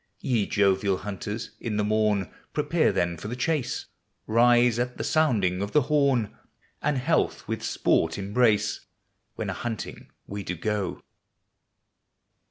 Ye 0.19 0.47
jovial 0.47 0.97
hunters, 0.97 1.51
in 1.59 1.77
the 1.77 1.83
morn 1.83 2.33
Prepare 2.53 2.91
then 2.91 3.17
for 3.17 3.27
the 3.27 3.35
chase; 3.35 3.85
Rise 4.25 4.79
at 4.79 4.97
the 4.97 5.03
sounding 5.03 5.61
of 5.61 5.73
the 5.73 5.83
horn 5.83 6.35
And 6.81 6.97
health 6.97 7.47
with 7.47 7.61
sport 7.61 8.17
embrace, 8.17 8.87
When 9.35 9.51
a 9.51 9.53
hunting 9.53 10.07
we 10.25 10.41
do 10.41 10.55
go. 10.55 11.03